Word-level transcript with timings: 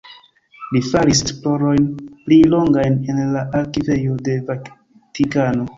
Li 0.75 0.79
faris 0.87 1.21
esplorojn 1.25 1.85
pli 2.25 2.41
longajn 2.55 2.99
en 3.17 3.23
la 3.37 3.47
arkivejo 3.61 4.21
de 4.29 4.41
Vatikano. 4.51 5.69